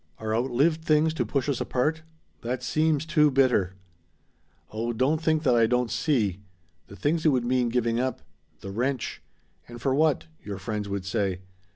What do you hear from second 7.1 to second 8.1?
it would mean giving